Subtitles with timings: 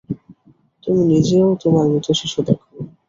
[0.83, 2.79] তুমি নিজেও তোমার মৃত শিশু দেখনি।